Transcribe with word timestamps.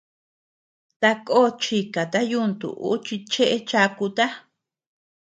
Tako 1.01 1.39
chikata 1.61 2.19
yuntu 2.31 2.67
ú 2.89 2.91
chi 3.05 3.15
cheʼe 3.31 3.57
chakuta. 3.69 4.25